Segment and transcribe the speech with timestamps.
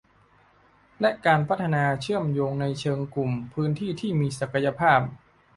[1.01, 4.99] และการพัฒนาเชื่อมโยงในเชิงกลุ่มพื้นที่ที่มีศักยภาพ